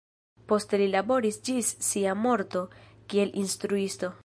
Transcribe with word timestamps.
Poste 0.51 0.79
li 0.81 0.87
laboris 0.93 1.37
ĝis 1.49 1.69
sia 1.89 2.17
morto 2.23 2.65
kiel 3.13 3.37
instruisto. 3.45 4.15